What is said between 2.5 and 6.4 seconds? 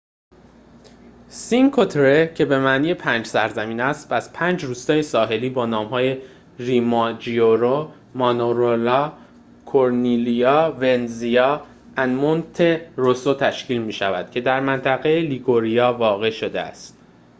معنی پنج سرزمین است از پنج روستای ساحلی با نام‌های